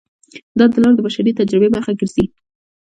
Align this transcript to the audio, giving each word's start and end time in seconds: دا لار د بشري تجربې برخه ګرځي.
دا 0.57 0.65
لار 0.83 0.93
د 0.95 0.99
بشري 1.05 1.31
تجربې 1.39 1.69
برخه 1.75 1.91
ګرځي. 1.99 2.25